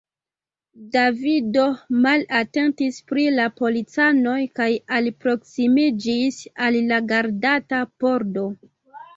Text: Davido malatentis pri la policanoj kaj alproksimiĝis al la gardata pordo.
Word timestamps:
Davido 0.95 1.65
malatentis 2.05 2.97
pri 3.11 3.25
la 3.41 3.45
policanoj 3.61 4.35
kaj 4.61 4.69
alproksimiĝis 5.01 6.43
al 6.69 6.79
la 6.89 7.01
gardata 7.13 7.87
pordo. 8.03 8.49